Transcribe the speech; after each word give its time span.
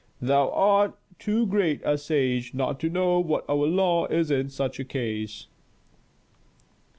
Thou 0.19 0.49
art 0.49 0.97
too 1.19 1.45
great 1.45 1.79
a 1.85 1.95
sage 1.95 2.55
not 2.55 2.79
to 2.79 2.89
know 2.89 3.19
what 3.19 3.45
our 3.47 3.67
law 3.67 4.07
is 4.07 4.31
in 4.31 4.49
such 4.49 4.79
a 4.79 4.83
case." 4.83 5.45